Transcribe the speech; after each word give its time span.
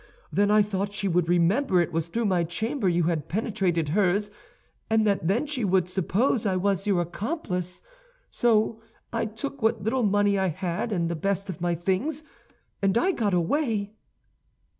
Then 0.33 0.49
I 0.49 0.63
thought 0.63 0.93
she 0.93 1.07
would 1.07 1.29
remember 1.29 1.79
it 1.79 1.91
was 1.93 2.07
through 2.07 2.25
my 2.25 2.43
chamber 2.43 2.89
you 2.89 3.03
had 3.03 3.29
penetrated 3.29 3.89
hers, 3.89 4.31
and 4.89 5.05
that 5.05 5.27
then 5.27 5.45
she 5.45 5.63
would 5.63 5.87
suppose 5.87 6.43
I 6.43 6.55
was 6.55 6.87
your 6.87 7.01
accomplice; 7.01 7.83
so 8.31 8.81
I 9.13 9.27
took 9.27 9.61
what 9.61 9.83
little 9.83 10.01
money 10.01 10.39
I 10.39 10.47
had 10.47 10.91
and 10.91 11.07
the 11.07 11.15
best 11.15 11.51
of 11.51 11.61
my 11.61 11.75
things, 11.75 12.23
and 12.81 12.97
I 12.97 13.11
got 13.11 13.35
away. 13.35 13.93